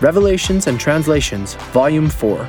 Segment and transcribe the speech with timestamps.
[0.00, 2.48] Revelations and Translations, Volume 4,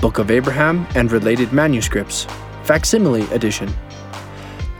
[0.00, 2.26] Book of Abraham and Related Manuscripts,
[2.64, 3.72] Facsimile Edition.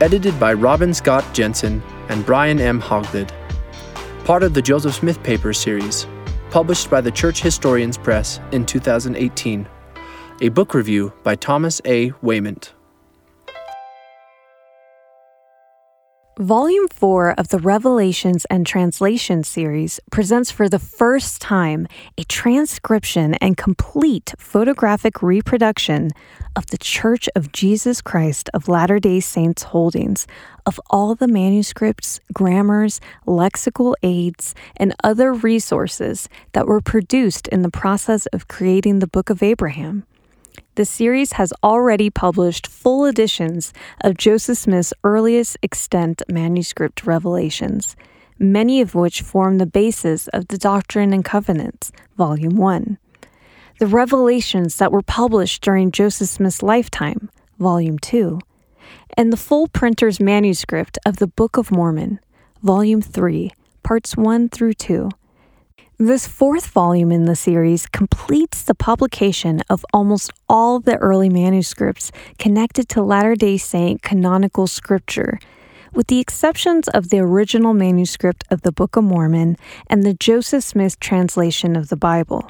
[0.01, 2.81] Edited by Robin Scott Jensen and Brian M.
[2.81, 3.31] Hauglid.
[4.25, 6.07] Part of the Joseph Smith Papers series,
[6.49, 9.65] published by the Church Historians Press in 2018.
[10.41, 12.11] A book review by Thomas A.
[12.21, 12.73] Wayment.
[16.39, 21.85] Volume 4 of the Revelations and Translation series presents for the first time
[22.17, 26.11] a transcription and complete photographic reproduction
[26.55, 30.27] of the Church of Jesus Christ of Latter day Saints holdings
[30.65, 37.69] of all the manuscripts, grammars, lexical aids, and other resources that were produced in the
[37.69, 40.05] process of creating the Book of Abraham
[40.79, 47.97] the series has already published full editions of Joseph Smith's earliest extant manuscript revelations,
[48.37, 52.97] many of which form the basis of the Doctrine and Covenants, Volume 1.
[53.79, 58.39] The revelations that were published during Joseph Smith's lifetime, Volume 2,
[59.17, 62.21] and the full printer's manuscript of the Book of Mormon,
[62.63, 63.51] Volume 3,
[63.83, 65.09] Parts 1 through 2
[65.99, 72.09] this fourth volume in the series completes the publication of almost all the early manuscripts
[72.37, 75.39] connected to Latter day Saint canonical scripture,
[75.93, 80.63] with the exceptions of the original manuscript of the Book of Mormon and the Joseph
[80.63, 82.49] Smith translation of the Bible.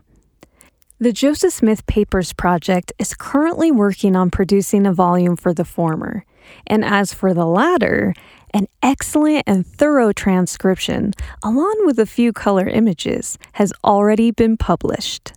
[1.00, 6.24] The Joseph Smith Papers Project is currently working on producing a volume for the former,
[6.68, 8.14] and as for the latter,
[8.54, 15.34] an excellent and thorough transcription, along with a few color images, has already been published.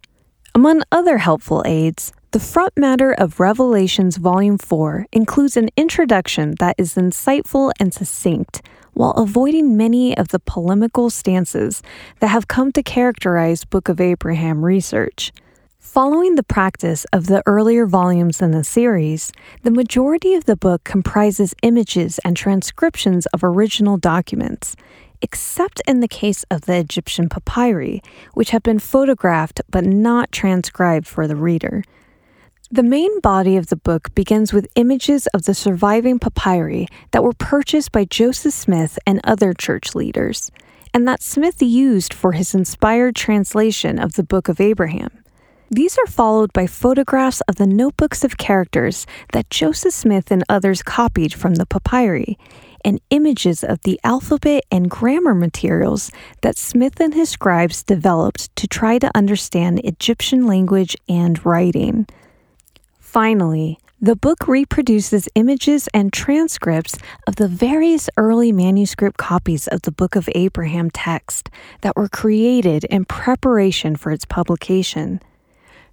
[0.54, 6.74] Among other helpful aids, the front matter of Revelations Volume 4 includes an introduction that
[6.78, 8.62] is insightful and succinct,
[8.94, 11.82] while avoiding many of the polemical stances
[12.20, 15.32] that have come to characterize Book of Abraham research.
[15.82, 19.30] Following the practice of the earlier volumes in the series,
[19.62, 24.74] the majority of the book comprises images and transcriptions of original documents,
[25.20, 28.00] except in the case of the Egyptian papyri,
[28.32, 31.82] which have been photographed but not transcribed for the reader.
[32.70, 37.34] The main body of the book begins with images of the surviving papyri that were
[37.34, 40.50] purchased by Joseph Smith and other church leaders,
[40.94, 45.21] and that Smith used for his inspired translation of the Book of Abraham.
[45.74, 50.82] These are followed by photographs of the notebooks of characters that Joseph Smith and others
[50.82, 52.36] copied from the papyri,
[52.84, 56.10] and images of the alphabet and grammar materials
[56.42, 62.06] that Smith and his scribes developed to try to understand Egyptian language and writing.
[63.00, 69.92] Finally, the book reproduces images and transcripts of the various early manuscript copies of the
[69.92, 71.48] Book of Abraham text
[71.80, 75.18] that were created in preparation for its publication.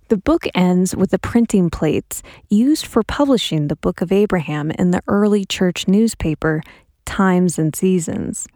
[0.09, 4.90] The book ends with the printing plates used for publishing the Book of Abraham in
[4.90, 6.64] the early church newspaper,
[7.06, 8.48] Times and Seasons.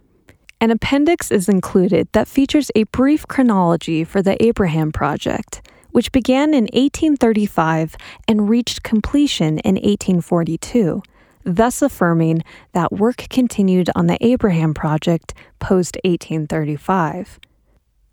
[0.60, 5.62] An appendix is included that features a brief chronology for the Abraham Project,
[5.92, 7.98] which began in 1835
[8.28, 11.04] and reached completion in 1842,
[11.44, 17.40] thus affirming that work continued on the Abraham Project post 1835.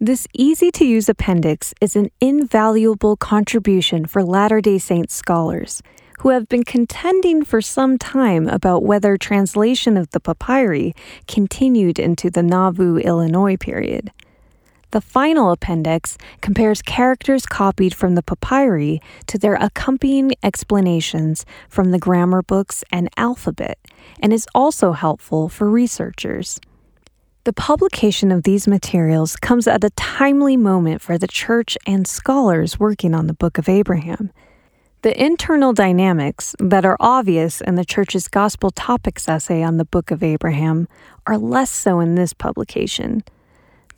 [0.02, 5.82] This easy to use appendix is an invaluable contribution for Latter day Saint scholars
[6.20, 10.94] who have been contending for some time about whether translation of the papyri
[11.28, 14.10] continued into the Nauvoo, Illinois period.
[14.92, 21.98] The final appendix compares characters copied from the papyri to their accompanying explanations from the
[21.98, 23.78] grammar books and alphabet,
[24.18, 26.58] and is also helpful for researchers.
[27.50, 32.78] The publication of these materials comes at a timely moment for the church and scholars
[32.78, 34.30] working on the Book of Abraham.
[35.02, 40.12] The internal dynamics that are obvious in the church's Gospel Topics essay on the Book
[40.12, 40.86] of Abraham
[41.26, 43.24] are less so in this publication.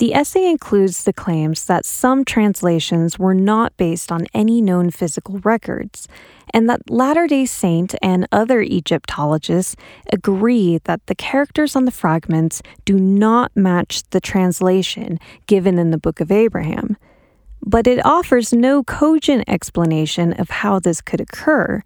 [0.03, 5.39] The essay includes the claims that some translations were not based on any known physical
[5.45, 6.09] records,
[6.53, 9.77] and that Latter day Saint and other Egyptologists
[10.13, 15.99] agree that the characters on the fragments do not match the translation given in the
[15.99, 16.97] Book of Abraham.
[17.65, 21.81] But it offers no cogent explanation of how this could occur.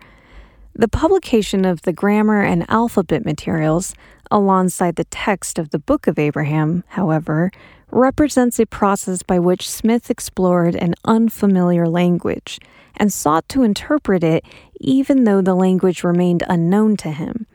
[0.79, 3.95] The publication of the grammar and alphabet materials,
[4.31, 7.51] alongside the text of the Book of Abraham, however,
[7.91, 12.59] represents a process by which Smith explored an unfamiliar language
[12.95, 14.45] and sought to interpret it
[14.79, 17.47] even though the language remained unknown to him.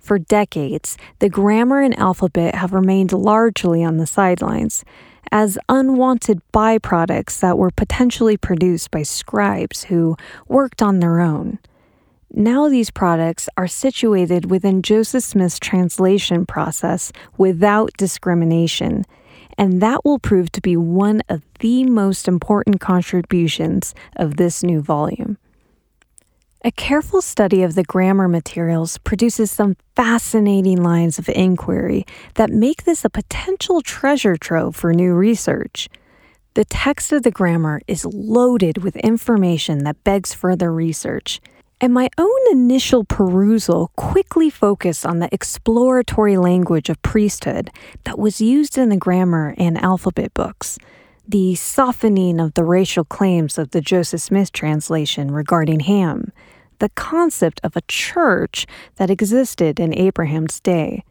[0.00, 4.84] For decades, the grammar and alphabet have remained largely on the sidelines,
[5.30, 10.16] as unwanted byproducts that were potentially produced by scribes who
[10.48, 11.60] worked on their own.
[12.38, 19.04] Now, these products are situated within Joseph Smith's translation process without discrimination,
[19.58, 24.80] and that will prove to be one of the most important contributions of this new
[24.80, 25.36] volume.
[26.64, 32.84] A careful study of the grammar materials produces some fascinating lines of inquiry that make
[32.84, 35.88] this a potential treasure trove for new research.
[36.54, 41.40] The text of the grammar is loaded with information that begs further research
[41.80, 47.70] and my own initial perusal quickly focused on the exploratory language of priesthood
[48.04, 50.78] that was used in the grammar and alphabet books,
[51.26, 56.32] the softening of the racial claims of the Joseph Smith translation regarding Ham,
[56.80, 58.66] the concept of a church
[58.96, 61.04] that existed in Abraham's day,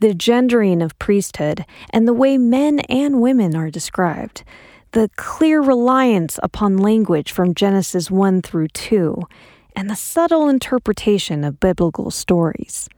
[0.00, 4.44] the gendering of priesthood, and the way men and women are described,
[4.92, 9.22] the clear reliance upon language from Genesis 1 through 2
[9.74, 12.88] and the subtle interpretation of biblical stories.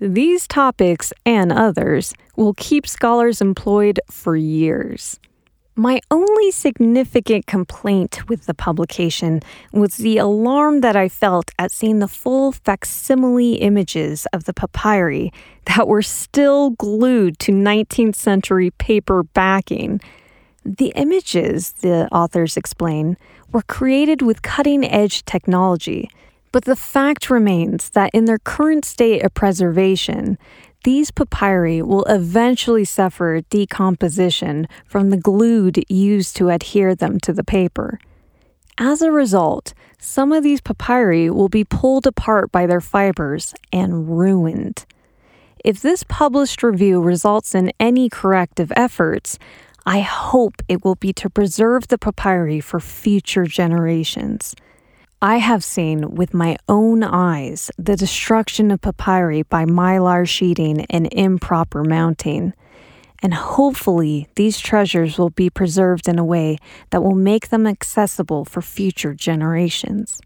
[0.00, 5.18] These topics and others will keep scholars employed for years.
[5.78, 12.00] My only significant complaint with the publication was the alarm that I felt at seeing
[12.00, 15.32] the full facsimile images of the papyri
[15.66, 20.00] that were still glued to 19th century paper backing.
[20.76, 23.16] The images, the authors explain,
[23.50, 26.10] were created with cutting edge technology,
[26.52, 30.36] but the fact remains that in their current state of preservation,
[30.84, 37.44] these papyri will eventually suffer decomposition from the glue used to adhere them to the
[37.44, 37.98] paper.
[38.76, 44.18] As a result, some of these papyri will be pulled apart by their fibers and
[44.18, 44.84] ruined.
[45.64, 49.38] If this published review results in any corrective efforts,
[49.86, 54.54] I hope it will be to preserve the papyri for future generations.
[55.20, 61.12] I have seen with my own eyes the destruction of papyri by mylar sheeting and
[61.12, 62.52] improper mounting,
[63.20, 66.58] and hopefully these treasures will be preserved in a way
[66.90, 70.20] that will make them accessible for future generations.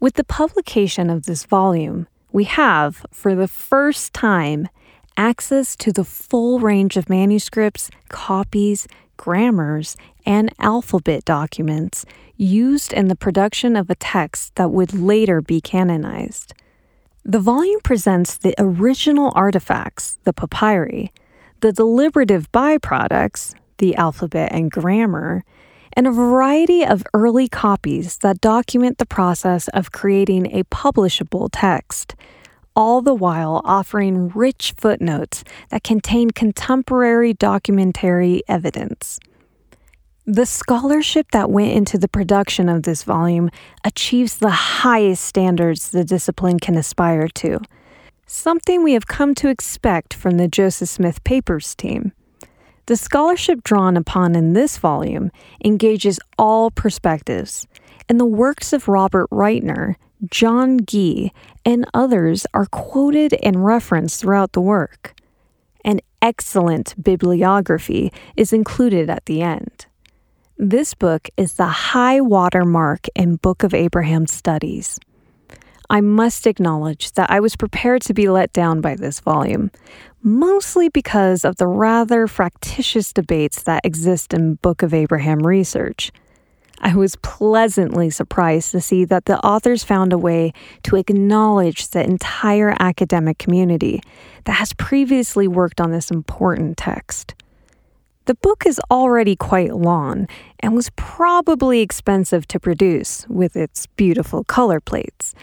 [0.00, 4.68] With the publication of this volume, we have, for the first time,
[5.16, 8.86] access to the full range of manuscripts, copies,
[9.16, 12.04] grammars, and alphabet documents
[12.36, 16.52] used in the production of a text that would later be canonized.
[17.24, 21.12] The volume presents the original artifacts, the papyri,
[21.60, 25.44] the deliberative byproducts, the alphabet and grammar,
[25.94, 32.14] and a variety of early copies that document the process of creating a publishable text
[32.76, 39.18] all the while offering rich footnotes that contain contemporary documentary evidence.
[40.26, 43.48] The scholarship that went into the production of this volume
[43.84, 47.60] achieves the highest standards the discipline can aspire to,
[48.26, 52.12] something we have come to expect from the Joseph Smith Papers team.
[52.86, 55.30] The scholarship drawn upon in this volume
[55.64, 57.66] engages all perspectives,
[58.08, 59.94] and the works of Robert Ritner
[60.30, 61.32] John Gee,
[61.64, 65.14] and others are quoted and referenced throughout the work.
[65.84, 69.86] An excellent bibliography is included at the end.
[70.58, 74.98] This book is the high water mark in Book of Abraham studies.
[75.88, 79.70] I must acknowledge that I was prepared to be let down by this volume,
[80.22, 86.10] mostly because of the rather fractious debates that exist in Book of Abraham research.
[86.80, 90.52] I was pleasantly surprised to see that the authors found a way
[90.84, 94.02] to acknowledge the entire academic community
[94.44, 97.34] that has previously worked on this important text.
[98.26, 100.26] The book is already quite long
[100.60, 105.34] and was probably expensive to produce with its beautiful color plates,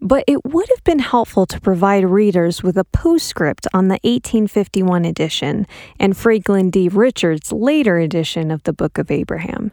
[0.00, 5.04] but it would have been helpful to provide readers with a postscript on the 1851
[5.04, 5.66] edition
[5.98, 6.88] and Franklin D.
[6.88, 9.72] Richards' later edition of the Book of Abraham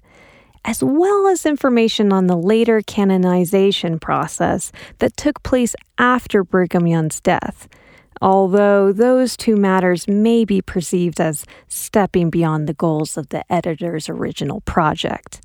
[0.65, 7.21] as well as information on the later canonization process that took place after Brigham Young's
[7.21, 7.69] death,
[8.21, 14.09] although those two matters may be perceived as stepping beyond the goals of the editor's
[14.09, 15.39] original project.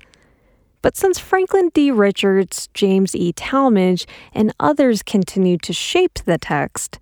[0.81, 1.91] But since Franklin D.
[1.91, 3.31] Richards, James E.
[3.33, 6.97] Talmage, and others continued to shape the text,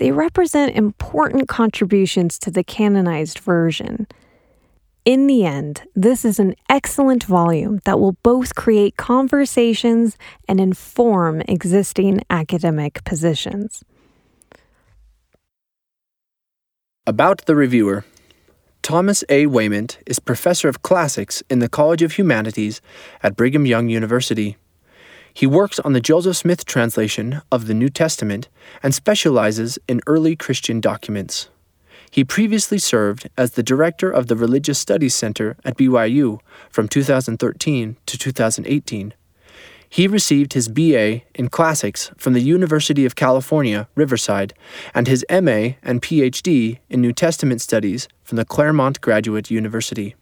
[0.00, 4.08] they represent important contributions to the canonized version.
[5.04, 11.40] In the end, this is an excellent volume that will both create conversations and inform
[11.42, 13.82] existing academic positions.
[17.06, 18.04] About the reviewer
[18.82, 19.46] Thomas A.
[19.46, 22.82] Wayment is professor of classics in the College of Humanities
[23.22, 24.58] at Brigham Young University.
[25.32, 28.48] He works on the Joseph Smith translation of the New Testament
[28.82, 31.48] and specializes in early Christian documents.
[32.10, 37.96] He previously served as the director of the Religious Studies Center at BYU from 2013
[38.06, 39.14] to 2018.
[39.88, 44.54] He received his BA in Classics from the University of California, Riverside,
[44.94, 50.14] and his MA and PhD in New Testament Studies from the Claremont Graduate University.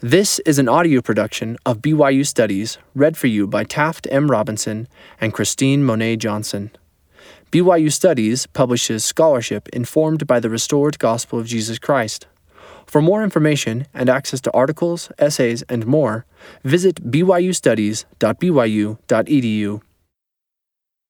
[0.00, 4.30] This is an audio production of BYU Studies read for you by Taft M.
[4.30, 4.86] Robinson
[5.20, 6.70] and Christine Monet Johnson.
[7.56, 12.26] BYU Studies publishes scholarship informed by the restored gospel of Jesus Christ.
[12.84, 16.26] For more information and access to articles, essays, and more,
[16.64, 19.80] visit byustudies.byu.edu.